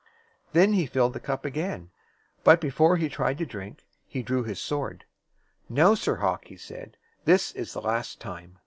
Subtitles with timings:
[0.53, 1.91] Then he filled the cup again.
[2.43, 5.05] But before he tried to drink, he drew his sword.
[5.69, 8.57] "Now, Sir Hawk," he said, "this is the last time."